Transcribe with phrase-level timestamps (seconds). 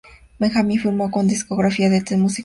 [0.39, 2.39] Benjamin firmó con la discográfica Ten Music Group.